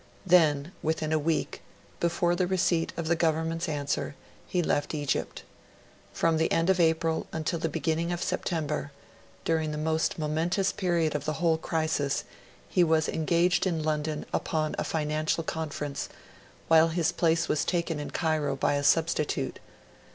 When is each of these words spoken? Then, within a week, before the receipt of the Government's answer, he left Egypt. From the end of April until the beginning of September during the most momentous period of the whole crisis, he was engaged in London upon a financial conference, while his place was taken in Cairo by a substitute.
Then, 0.25 0.71
within 0.81 1.13
a 1.13 1.19
week, 1.19 1.61
before 1.99 2.35
the 2.35 2.47
receipt 2.47 2.91
of 2.97 3.07
the 3.07 3.15
Government's 3.15 3.69
answer, 3.69 4.15
he 4.47 4.63
left 4.63 4.95
Egypt. 4.95 5.43
From 6.11 6.37
the 6.37 6.51
end 6.51 6.71
of 6.71 6.79
April 6.79 7.27
until 7.31 7.59
the 7.59 7.69
beginning 7.69 8.11
of 8.11 8.23
September 8.23 8.91
during 9.45 9.69
the 9.69 9.77
most 9.77 10.17
momentous 10.17 10.71
period 10.71 11.13
of 11.13 11.25
the 11.25 11.33
whole 11.33 11.59
crisis, 11.59 12.23
he 12.67 12.83
was 12.83 13.07
engaged 13.07 13.67
in 13.67 13.83
London 13.83 14.25
upon 14.33 14.73
a 14.79 14.83
financial 14.83 15.43
conference, 15.43 16.09
while 16.67 16.87
his 16.87 17.11
place 17.11 17.47
was 17.47 17.63
taken 17.63 17.99
in 17.99 18.09
Cairo 18.09 18.55
by 18.55 18.73
a 18.73 18.83
substitute. 18.83 19.59